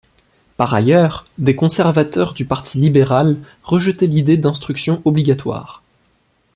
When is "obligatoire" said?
5.05-5.83